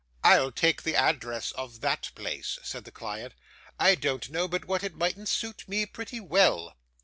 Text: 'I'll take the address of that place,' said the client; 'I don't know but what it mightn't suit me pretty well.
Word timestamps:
'I'll 0.23 0.51
take 0.51 0.81
the 0.81 0.95
address 0.95 1.51
of 1.51 1.81
that 1.81 2.09
place,' 2.15 2.57
said 2.63 2.85
the 2.85 2.91
client; 2.91 3.35
'I 3.79 3.93
don't 3.93 4.31
know 4.31 4.47
but 4.47 4.65
what 4.65 4.83
it 4.83 4.95
mightn't 4.95 5.29
suit 5.29 5.63
me 5.69 5.85
pretty 5.85 6.19
well. 6.19 6.75